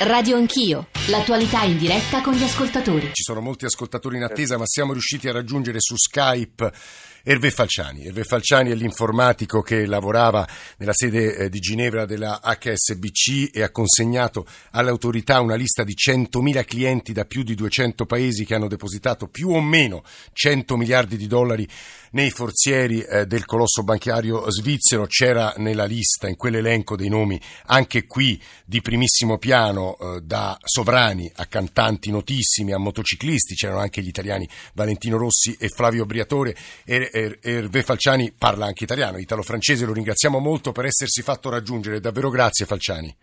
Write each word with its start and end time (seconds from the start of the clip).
Radio 0.00 0.36
Anch'io, 0.36 0.86
l'attualità 1.08 1.62
in 1.62 1.78
diretta 1.78 2.20
con 2.20 2.34
gli 2.34 2.42
ascoltatori. 2.42 3.10
Ci 3.12 3.22
sono 3.22 3.40
molti 3.40 3.64
ascoltatori 3.64 4.16
in 4.16 4.24
attesa, 4.24 4.58
ma 4.58 4.64
siamo 4.66 4.92
riusciti 4.92 5.28
a 5.28 5.32
raggiungere 5.32 5.78
su 5.80 5.96
Skype 5.96 6.72
Erve 7.22 7.50
Falciani. 7.50 8.06
Erve 8.06 8.24
Falciani 8.24 8.70
è 8.70 8.74
l'informatico 8.74 9.60
che 9.60 9.86
lavorava 9.86 10.48
nella 10.78 10.94
sede 10.94 11.36
eh, 11.36 11.48
di 11.50 11.58
Ginevra 11.58 12.06
della 12.06 12.40
HSBC 12.42 13.50
e 13.52 13.62
ha 13.62 13.70
consegnato 13.70 14.46
alle 14.70 14.90
autorità 14.90 15.40
una 15.40 15.54
lista 15.54 15.84
di 15.84 15.94
100.000 15.94 16.64
clienti 16.64 17.12
da 17.12 17.24
più 17.24 17.42
di 17.42 17.54
200 17.54 18.06
paesi 18.06 18.46
che 18.46 18.54
hanno 18.54 18.68
depositato 18.68 19.28
più 19.28 19.50
o 19.50 19.60
meno 19.60 20.04
100 20.32 20.76
miliardi 20.76 21.16
di 21.16 21.26
dollari 21.26 21.68
nei 22.12 22.30
forzieri 22.30 23.02
eh, 23.02 23.26
del 23.26 23.44
colosso 23.44 23.82
bancario 23.82 24.50
svizzero. 24.50 25.06
C'era 25.06 25.52
nella 25.58 25.84
lista, 25.84 26.28
in 26.28 26.36
quell'elenco 26.36 26.96
dei 26.96 27.08
nomi, 27.08 27.38
anche 27.66 28.06
qui 28.06 28.40
di 28.64 28.80
primissimo 28.80 29.38
piano, 29.38 29.98
eh, 29.98 30.20
da 30.22 30.56
sovrani 30.98 31.30
a 31.36 31.46
cantanti 31.46 32.10
notissimi, 32.10 32.72
a 32.72 32.78
motociclisti, 32.78 33.54
c'erano 33.54 33.78
anche 33.78 34.02
gli 34.02 34.08
italiani 34.08 34.48
Valentino 34.74 35.16
Rossi 35.16 35.56
e 35.58 35.68
Flavio 35.68 36.04
Briatore. 36.04 36.56
E, 36.84 37.08
er, 37.12 37.38
Hervé 37.40 37.82
Falciani 37.82 38.32
parla 38.36 38.66
anche 38.66 38.84
italiano, 38.84 39.18
italo-francese, 39.18 39.84
lo 39.84 39.92
ringraziamo 39.92 40.38
molto 40.38 40.72
per 40.72 40.86
essersi 40.86 41.22
fatto 41.22 41.48
raggiungere, 41.50 42.00
davvero 42.00 42.30
grazie 42.30 42.66
Falciani. 42.66 43.14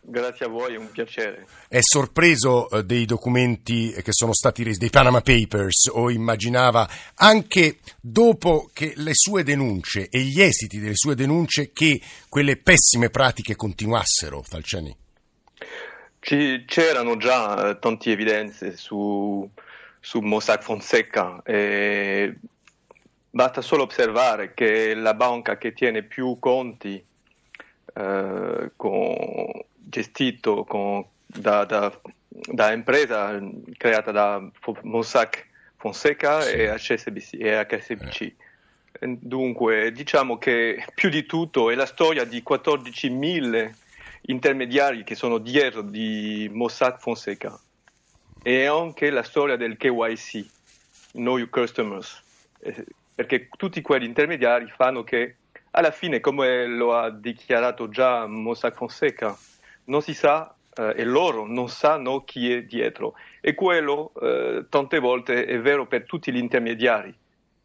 Grazie 0.00 0.46
a 0.46 0.48
voi, 0.48 0.74
è 0.74 0.76
un 0.76 0.90
piacere. 0.90 1.46
È 1.68 1.78
sorpreso 1.80 2.68
eh, 2.68 2.84
dei 2.84 3.04
documenti 3.04 3.92
che 4.02 4.12
sono 4.12 4.32
stati 4.32 4.62
resi, 4.62 4.78
dei 4.78 4.90
Panama 4.90 5.20
Papers, 5.20 5.88
o 5.92 6.10
immaginava 6.10 6.88
anche 7.14 7.78
dopo 8.00 8.68
che 8.72 8.94
le 8.96 9.12
sue 9.14 9.44
denunce 9.44 10.08
e 10.08 10.20
gli 10.20 10.40
esiti 10.40 10.78
delle 10.78 10.96
sue 10.96 11.14
denunce 11.14 11.70
che 11.72 12.00
quelle 12.28 12.56
pessime 12.56 13.10
pratiche 13.10 13.56
continuassero, 13.56 14.42
Falciani? 14.42 15.02
Ci, 16.24 16.64
c'erano 16.66 17.16
già 17.18 17.68
eh, 17.68 17.78
tante 17.78 18.10
evidenze 18.10 18.76
su, 18.76 19.48
su 20.00 20.20
Mossack 20.20 20.62
Fonseca 20.62 21.42
e 21.44 22.34
Basta 23.34 23.62
solo 23.62 23.82
osservare 23.82 24.54
che 24.54 24.94
la 24.94 25.12
banca 25.12 25.58
che 25.58 25.72
tiene 25.72 26.04
più 26.04 26.36
conti 26.38 27.04
eh, 27.94 28.70
con, 28.76 29.14
gestito 29.74 30.62
con, 30.62 31.04
da, 31.26 31.64
da, 31.64 32.00
da, 32.28 32.70
impresa 32.70 33.36
creata 33.76 34.12
da 34.12 34.48
Mossack 34.82 35.48
Fonseca 35.74 36.42
sì. 36.42 36.52
e 36.52 36.74
HSBC. 36.76 37.32
E 37.40 37.66
HSBC. 37.68 38.20
Eh. 38.20 39.16
Dunque, 39.18 39.90
diciamo 39.90 40.38
che 40.38 40.84
più 40.94 41.08
di 41.08 41.26
tutto 41.26 41.72
è 41.72 41.74
la 41.74 41.86
storia 41.86 42.22
di 42.22 42.40
14.000 42.48 43.72
intermediari 44.26 45.04
che 45.04 45.14
sono 45.14 45.38
dietro 45.38 45.82
di 45.82 46.48
Mossack 46.52 47.00
Fonseca 47.00 47.58
e 48.42 48.66
anche 48.66 49.10
la 49.10 49.22
storia 49.22 49.56
del 49.56 49.76
KYC, 49.76 50.46
Know 51.12 51.38
Your 51.38 51.50
Customers, 51.50 52.22
eh, 52.60 52.84
perché 53.14 53.48
tutti 53.56 53.80
quegli 53.80 54.04
intermediari 54.04 54.70
fanno 54.74 55.02
che 55.04 55.36
alla 55.70 55.90
fine, 55.90 56.20
come 56.20 56.66
lo 56.66 56.96
ha 56.96 57.10
dichiarato 57.10 57.88
già 57.88 58.26
Mossack 58.26 58.76
Fonseca, 58.76 59.36
non 59.84 60.02
si 60.02 60.14
sa 60.14 60.54
eh, 60.76 60.94
e 60.96 61.04
loro 61.04 61.46
non 61.46 61.68
sanno 61.68 62.24
chi 62.24 62.52
è 62.52 62.62
dietro. 62.62 63.14
E 63.40 63.54
quello 63.54 64.12
eh, 64.20 64.66
tante 64.68 64.98
volte 64.98 65.44
è 65.44 65.58
vero 65.60 65.86
per 65.86 66.04
tutti 66.04 66.32
gli 66.32 66.38
intermediari. 66.38 67.14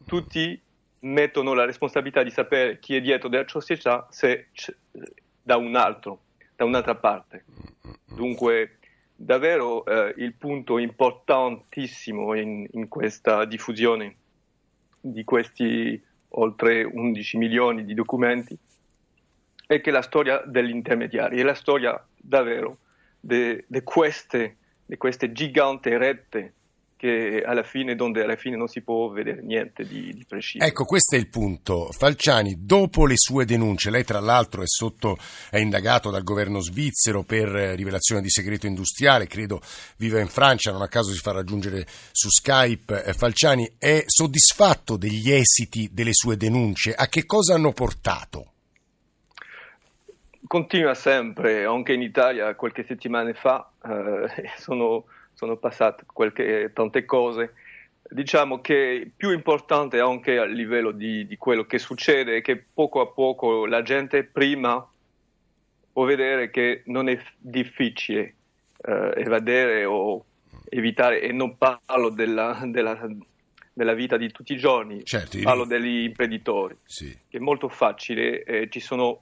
Tutti 0.05 0.59
mettono 1.01 1.53
la 1.53 1.65
responsabilità 1.65 2.23
di 2.23 2.31
sapere 2.31 2.79
chi 2.79 2.95
è 2.95 3.01
dietro 3.01 3.29
della 3.29 3.47
società 3.47 4.07
se 4.09 4.47
da 5.41 5.57
un 5.57 5.75
altro, 5.75 6.19
da 6.59 6.65
un'altra 6.65 6.95
parte. 6.95 7.45
Dunque, 8.05 8.79
davvero 9.15 9.85
eh, 9.85 10.13
il 10.17 10.33
punto 10.33 10.77
importantissimo 10.77 12.33
in, 12.33 12.67
in 12.71 12.89
questa 12.89 13.45
diffusione 13.45 14.17
di 14.99 15.23
questi 15.23 16.03
oltre 16.33 16.83
11 16.83 17.37
milioni 17.37 17.85
di 17.85 17.93
documenti 17.93 18.57
è 19.65 19.79
che 19.79 19.89
la 19.89 20.01
storia 20.01 20.43
degli 20.45 20.71
intermediari 20.71 21.39
è 21.39 21.43
la 21.43 21.53
storia 21.53 22.05
davvero 22.17 22.79
di 23.21 23.63
queste, 23.81 24.57
queste 24.97 25.31
giganti 25.31 25.95
rette 25.95 26.53
che 26.99 27.43
alla 27.45 27.63
fine, 27.63 27.95
donde 27.95 28.23
alla 28.23 28.35
fine 28.35 28.57
non 28.57 28.67
si 28.67 28.81
può 28.81 29.07
vedere 29.07 29.41
niente 29.41 29.85
di, 29.85 30.11
di, 30.11 30.25
preciso. 30.27 30.65
Ecco, 30.65 30.83
questo 30.83 31.15
è 31.15 31.17
il 31.17 31.29
punto. 31.29 31.93
Falciani, 31.93 32.57
dopo 32.65 33.05
le 33.05 33.13
sue 33.15 33.45
denunce, 33.45 33.89
lei 33.89 34.03
tra 34.03 34.19
l'altro 34.19 34.63
è, 34.63 34.67
sotto, 34.67 35.17
è 35.49 35.59
indagato 35.59 36.09
dal 36.09 36.23
governo 36.23 36.59
svizzero 36.59 37.23
per 37.23 37.47
rivelazione 37.47 38.19
di 38.19 38.29
segreto 38.29 38.67
industriale, 38.67 39.27
credo 39.27 39.61
viva 39.95 40.19
in 40.19 40.27
Francia, 40.27 40.73
non 40.73 40.81
a 40.81 40.89
caso 40.89 41.13
si 41.13 41.19
fa 41.19 41.31
raggiungere 41.31 41.85
su 42.11 42.27
Skype. 42.27 43.05
Eh, 43.05 43.13
Falciani 43.13 43.75
è 43.77 44.03
soddisfatto 44.05 44.97
degli 44.97 45.31
esiti 45.31 45.91
delle 45.93 46.11
sue 46.11 46.35
denunce? 46.35 46.93
A 46.93 47.07
che 47.07 47.25
cosa 47.25 47.53
hanno 47.53 47.71
portato? 47.71 48.51
Continua 50.45 50.95
sempre, 50.95 51.63
anche 51.63 51.93
in 51.93 52.01
Italia 52.01 52.53
qualche 52.55 52.83
settimana 52.83 53.31
fa 53.35 53.71
eh, 53.85 54.49
sono 54.59 55.05
sono 55.39 55.55
passate 55.55 56.03
qualche, 56.05 56.71
tante 56.73 57.05
cose. 57.05 57.53
Diciamo 58.09 58.59
che 58.59 59.09
più 59.15 59.31
importante 59.31 60.01
anche 60.01 60.37
a 60.37 60.43
livello 60.43 60.91
di, 60.91 61.25
di 61.25 61.37
quello 61.37 61.63
che 61.63 61.79
succede 61.79 62.37
è 62.37 62.41
che 62.41 62.61
poco 62.73 62.99
a 62.99 63.07
poco 63.07 63.65
la 63.65 63.81
gente 63.81 64.25
prima 64.25 64.85
può 65.93 66.03
vedere 66.03 66.49
che 66.49 66.81
non 66.87 67.07
è 67.07 67.17
difficile 67.37 68.35
eh, 68.81 69.13
evadere 69.15 69.85
o 69.85 70.25
evitare, 70.67 71.21
e 71.21 71.31
non 71.31 71.57
parlo 71.57 72.09
della, 72.09 72.59
della, 72.65 73.07
della, 73.71 73.93
vita 73.93 74.17
di 74.17 74.29
tutti 74.31 74.51
i 74.51 74.57
giorni, 74.57 75.05
certo, 75.05 75.39
parlo 75.41 75.63
degli 75.63 76.03
imprenditori, 76.03 76.75
sì. 76.83 77.17
che 77.29 77.37
è 77.37 77.39
molto 77.39 77.69
facile, 77.69 78.43
eh, 78.43 78.69
ci 78.69 78.81
sono 78.81 79.21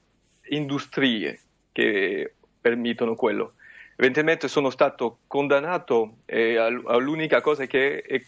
industrie 0.49 1.39
che 1.71 2.33
permettono 2.59 3.13
quello. 3.13 3.53
Evidentemente 3.99 4.47
sono 4.47 4.69
stato 4.69 5.19
condannato 5.25 6.17
e 6.25 6.55
all'unica 6.55 7.41
cosa 7.41 7.65
che 7.65 8.01
è 8.01 8.21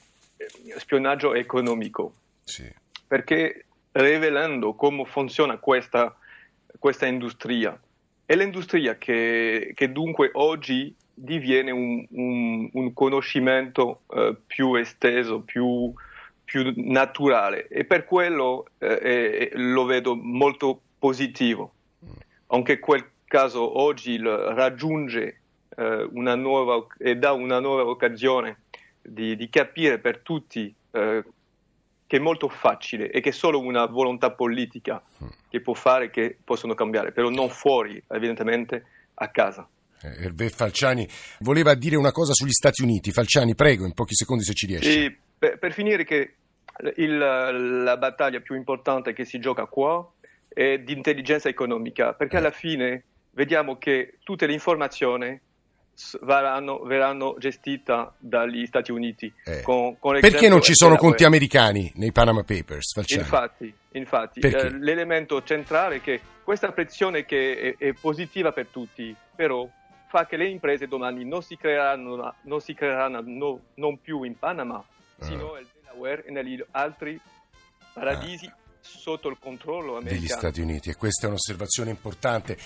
spionaggio 0.78 1.36
economico. 1.36 2.14
Sì. 2.44 2.68
Perché 3.08 3.66
rivelando 3.92 4.74
come 4.74 5.06
funziona 5.06 5.58
questa, 5.58 6.18
questa 6.80 7.06
industria, 7.06 7.80
è 8.26 8.36
l'industria 8.36 8.98
che, 8.98 9.72
che 9.76 9.92
dunque 9.92 10.32
oggi 10.34 10.96
diviene 11.14 11.70
un, 11.70 12.04
un, 12.10 12.70
un 12.74 12.94
conoscimento 12.94 14.02
eh, 14.10 14.36
più 14.48 14.74
esteso, 14.74 15.42
più, 15.42 15.94
più, 16.44 16.74
naturale 16.78 17.68
e 17.68 17.86
per 17.86 18.06
quello 18.06 18.70
eh, 18.80 19.52
lo 19.54 19.86
vedo 19.86 20.16
molto 20.16 20.82
positivo. 20.98 21.74
Mm. 22.04 22.10
Anche 22.48 22.80
quel 22.80 23.08
caso 23.26 23.80
oggi 23.80 24.20
raggiunge 24.20 25.26
eh, 25.26 25.36
una 25.78 26.36
nuova, 26.36 26.86
e 26.98 27.16
dà 27.16 27.32
una 27.32 27.60
nuova 27.60 27.84
occasione 27.84 28.64
di, 29.02 29.36
di 29.36 29.50
capire 29.50 30.00
per 30.00 30.20
tutti 30.20 30.74
eh, 30.92 31.24
che 32.10 32.18
è 32.18 32.20
molto 32.20 32.50
facile 32.50 33.12
e 33.12 33.22
che 33.22 33.30
è 33.30 33.32
solo 33.32 33.60
una 33.60 33.86
volontà 33.86 34.32
politica 34.32 35.02
che 35.48 35.62
può 35.62 35.76
fare 35.76 36.10
che 36.10 36.38
possono 36.44 36.74
cambiare, 36.74 37.12
però 37.12 37.30
non 37.30 37.50
fuori, 37.50 38.02
evidentemente, 38.08 38.84
a 39.14 39.30
casa. 39.30 39.70
Eh, 40.02 40.26
Hervé 40.26 40.50
Falciani 40.50 41.08
voleva 41.42 41.76
dire 41.76 41.98
una 41.98 42.12
cosa 42.12 42.34
sugli 42.34 42.52
Stati 42.52 42.82
Uniti. 42.82 43.12
Falciani, 43.12 43.54
prego, 43.54 43.86
in 43.86 43.94
pochi 43.94 44.16
secondi 44.16 44.44
se 44.44 44.54
ci 44.54 44.66
riesci. 44.66 45.18
Per, 45.38 45.60
per, 45.60 45.72
finire 45.72 46.04
che 46.04 46.36
il, 46.96 47.18
la 47.18 47.98
battaglia 47.98 48.40
più 48.40 48.56
importante 48.56 49.14
che 49.14 49.24
si 49.24 49.40
gioca 49.40 49.66
qua 49.66 50.04
è 50.48 50.80
di 50.80 50.94
intelligenza 50.94 51.48
economica, 51.48 52.14
perché 52.14 52.38
eh. 52.38 52.40
alla 52.40 52.52
fine 52.52 53.04
vediamo 53.32 53.78
che 53.78 54.18
tutte 54.24 54.48
le 54.48 54.54
informazioni 54.54 55.40
verranno, 56.22 56.80
verranno 56.84 57.36
gestite 57.38 58.12
dagli 58.18 58.66
Stati 58.66 58.92
Uniti. 58.92 59.32
Eh. 59.44 59.62
Con, 59.62 59.98
con 60.00 60.20
Perché 60.20 60.48
non 60.48 60.62
ci 60.62 60.74
sono 60.74 60.96
conti 60.96 61.24
americani 61.24 61.92
nei 61.96 62.12
Panama 62.12 62.44
Papers? 62.44 62.94
Facciamo. 62.94 63.22
Infatti, 63.22 63.74
infatti 63.92 64.40
eh, 64.40 64.72
l'elemento 64.78 65.44
centrale 65.44 65.98
è 65.98 66.02
che 66.02 66.22
questa 66.44 66.72
pressione 66.72 67.26
che 67.26 67.76
è, 67.78 67.84
è, 67.84 67.94
positiva 67.94 68.52
per 68.52 68.68
tutti, 68.68 69.16
però 69.36 69.68
fa 70.08 70.26
che 70.26 70.38
le 70.38 70.48
imprese 70.48 70.88
domani 70.88 71.26
non 71.26 71.42
si 71.44 71.58
creeranno, 71.58 72.34
non, 72.42 72.62
si 72.62 72.74
creeranno 72.74 73.22
no, 73.24 73.60
non 73.76 74.00
più 74.02 74.24
in 74.24 74.38
Panama, 74.38 74.78
ah. 74.78 75.26
sino 75.26 75.54
nel 75.54 75.68
Delaware 75.82 76.26
e 76.26 76.32
negli 76.32 76.64
altri 76.72 77.20
paradisi. 77.94 78.46
Ah. 78.46 78.56
sotto 78.82 79.28
il 79.28 79.38
controllo 79.40 79.98
americano. 79.98 80.20
degli 80.20 80.28
Stati 80.28 80.62
Uniti 80.62 80.90
e 80.90 80.96
questa 80.96 81.26
è 81.26 81.30
un'osservazione 81.30 81.92
importante 81.92 82.58